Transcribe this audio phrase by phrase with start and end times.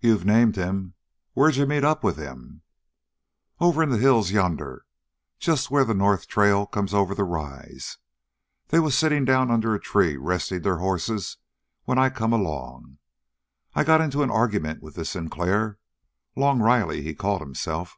[0.00, 0.94] "You've named him!
[1.34, 2.62] Where'd you meet up with him?"
[3.60, 4.84] "Over in the hills yonder,
[5.38, 7.98] just where the north trail comes over the rise.
[8.70, 11.36] They was sitting down under a tree resting their hosses
[11.84, 12.98] when I come along.
[13.72, 15.78] I got into an argument with this Sinclair
[16.34, 17.96] Long Riley, he called himself."